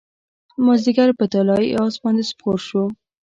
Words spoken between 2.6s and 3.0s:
شو